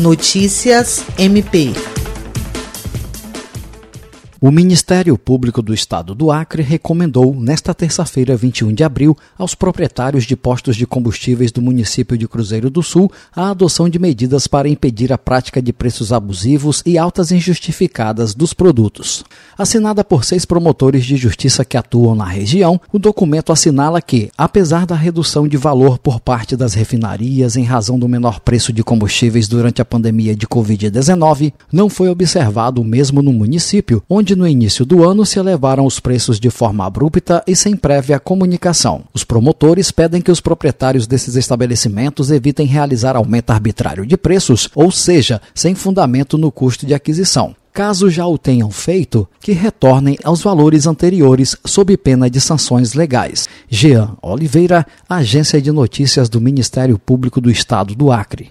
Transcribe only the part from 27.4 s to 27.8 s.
em